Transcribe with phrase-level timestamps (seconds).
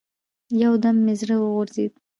[0.61, 1.93] يو دم مې زړه وغورځېد.